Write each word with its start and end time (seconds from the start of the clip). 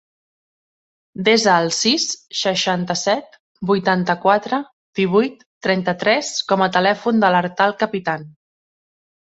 Desa 1.27 1.57
el 1.63 1.69
sis, 1.79 2.05
seixanta-set, 2.39 3.37
vuitanta-quatre, 3.73 4.61
divuit, 5.03 5.47
trenta-tres 5.69 6.35
com 6.51 6.67
a 6.67 6.73
telèfon 6.81 7.25
de 7.27 7.33
l'Artal 7.37 7.81
Capitan. 7.85 8.29